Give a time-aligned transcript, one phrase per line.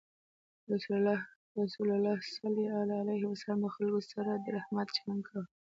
[0.71, 1.21] رسول الله
[1.75, 1.93] صلى
[2.67, 5.47] الله عليه وسلم د خلکو سره د رحمت چلند کاوه.